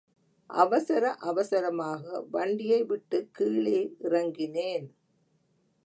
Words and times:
அவசர 0.47 1.13
அவசரமாக 1.13 2.21
வண்டியை 2.31 2.83
விட்டுக் 2.83 3.33
கீழே 3.33 3.95
இறங்கினேன். 3.99 4.87